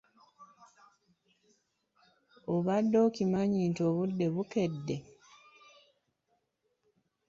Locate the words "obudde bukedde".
3.89-4.95